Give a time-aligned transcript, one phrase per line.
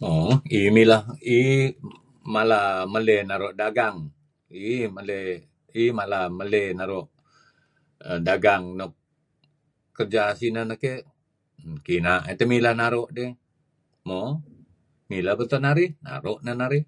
[0.00, 1.02] Moo iih mileh
[1.34, 1.52] iih
[2.34, 2.58] mala
[2.92, 3.98] maley naru' dagang
[4.64, 7.08] iih maley mala maley naru'
[8.26, 8.92] dagang nuk
[9.96, 11.00] kerja sineh neh keh
[11.86, 13.30] Kina' ayu' teh mileh naru' dih.
[14.08, 14.20] Mo,
[15.10, 16.84] mileh beto' narih naru' neh narih.